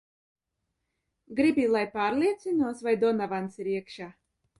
[1.39, 4.09] Gribi, lai pārliecinos, vai Donavans ir iekšā?